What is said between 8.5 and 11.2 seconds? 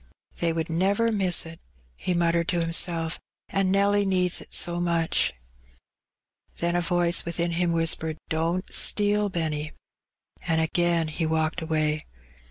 steal, Benny," and again